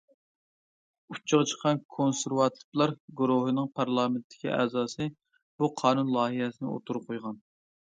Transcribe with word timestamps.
ئۇچىغا 1.15 1.43
چىققان 1.51 1.81
كونسېرۋاتىپلار 1.95 2.95
گۇرۇھىنىڭ 3.21 3.69
پارلامېنتتىكى 3.77 4.51
ئەزاسى 4.57 5.09
بۇ 5.59 5.73
قانۇن 5.85 6.13
لايىھەسىنى 6.19 6.75
ئوتتۇرىغا 6.75 7.09
قويغان. 7.15 7.41